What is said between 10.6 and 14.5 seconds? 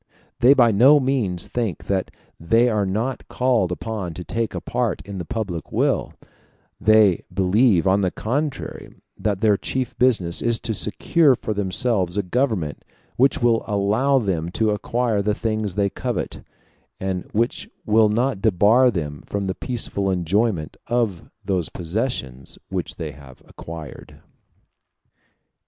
to secure for themselves a government which will allow them